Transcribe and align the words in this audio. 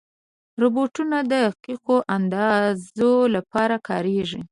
روبوټونه 0.61 1.17
د 1.25 1.33
دقیقو 1.43 1.97
اندازو 2.17 3.11
لپاره 3.35 3.75
کارېږي. 3.87 4.41